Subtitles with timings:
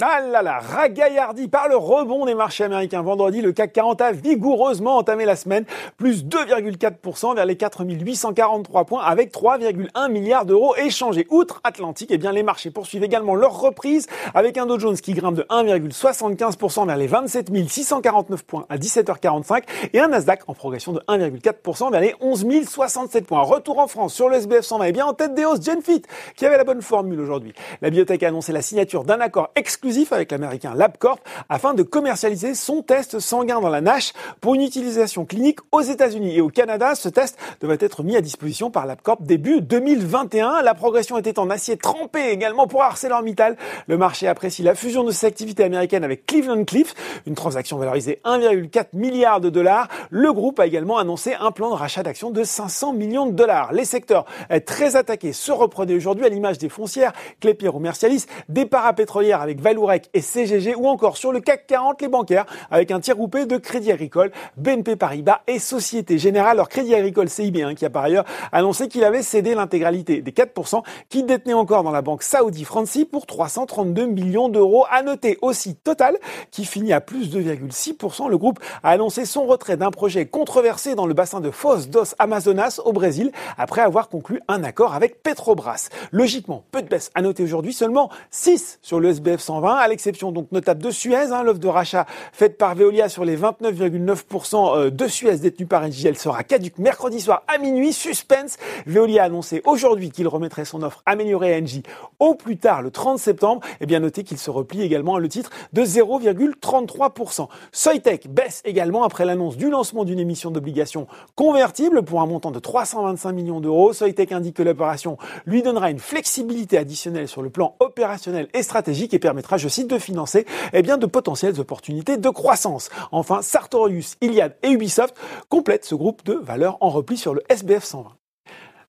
[0.00, 3.02] Ah là là, ragaillardi par le rebond des marchés américains.
[3.02, 5.64] Vendredi, le CAC 40 a vigoureusement entamé la semaine,
[5.96, 11.26] plus 2,4% vers les 4843 points avec 3,1 milliards d'euros échangés.
[11.30, 15.34] Outre-Atlantique, eh bien, les marchés poursuivent également leur reprise avec un Dow Jones qui grimpe
[15.34, 21.00] de 1,75% vers les 27 649 points à 17h45 et un Nasdaq en progression de
[21.08, 23.42] 1,4% vers les 11 067 points.
[23.42, 24.84] Retour en France sur le SBF 120.
[24.84, 26.02] Eh bien, en tête des hausses, Genfit,
[26.36, 27.52] qui avait la bonne formule aujourd'hui.
[27.82, 32.54] La biotech a annoncé la signature d'un accord exclusif avec l'américain LabCorp afin de commercialiser
[32.54, 36.94] son test sanguin dans la NASH pour une utilisation clinique aux États-Unis et au Canada.
[36.94, 40.60] Ce test devrait être mis à disposition par LabCorp début 2021.
[40.62, 43.56] La progression était en acier trempé également pour ArcelorMittal.
[43.86, 46.94] Le marché apprécie la fusion de ses activités américaines avec Cleveland Cliffs,
[47.26, 49.88] une transaction valorisée 1,4 milliard de dollars.
[50.10, 53.72] Le groupe a également annoncé un plan de rachat d'actions de 500 millions de dollars.
[53.72, 54.26] Les secteurs
[54.66, 59.60] très attaqués se reprenaient aujourd'hui à l'image des foncières, Clépierre ou Mercialis, des parapétrolières avec
[59.60, 59.77] Valou
[60.12, 63.56] et CGG ou encore sur le CAC 40 les bancaires avec un tiers groupé de
[63.56, 66.52] Crédit Agricole, BNP Paribas et Société Générale.
[66.52, 70.32] Alors Crédit Agricole CIB hein, qui a par ailleurs annoncé qu'il avait cédé l'intégralité des
[70.32, 74.86] 4% qu'il détenait encore dans la banque Saudi Franci pour 332 millions d'euros.
[74.90, 76.16] À noter aussi Total
[76.50, 78.28] qui finit à plus 2,6%.
[78.28, 82.14] Le groupe a annoncé son retrait d'un projet controversé dans le bassin de Foz dos
[82.18, 85.88] Amazonas au Brésil après avoir conclu un accord avec Petrobras.
[86.10, 90.32] Logiquement, peu de baisse à noter aujourd'hui, seulement 6 sur le SBF 120 à l'exception
[90.32, 94.90] donc notable de Suez, hein, l'offre de rachat faite par Veolia sur les 29,9% euh,
[94.90, 97.92] de Suez détenus par elle sera caduque mercredi soir à minuit.
[97.92, 101.82] Suspense, Veolia a annoncé aujourd'hui qu'il remettrait son offre améliorée à Engie
[102.18, 103.60] au plus tard le 30 septembre.
[103.80, 107.48] Et bien noté qu'il se replie également à le titre de 0,33%.
[107.72, 112.58] Soitec baisse également après l'annonce du lancement d'une émission d'obligations convertible pour un montant de
[112.58, 113.92] 325 millions d'euros.
[113.92, 119.14] Soitec indique que l'opération lui donnera une flexibilité additionnelle sur le plan opérationnel et stratégique
[119.14, 122.90] et permettra je cite, de financer eh bien, de potentielles opportunités de croissance.
[123.12, 125.16] Enfin, Sartorius, Iliad et Ubisoft
[125.48, 128.10] complètent ce groupe de valeurs en repli sur le SBF 120.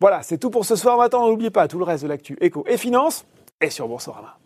[0.00, 0.98] Voilà, c'est tout pour ce soir.
[0.98, 3.24] Maintenant, n'oubliez pas tout le reste de l'actu éco et finance
[3.60, 4.38] et sur Boursorama.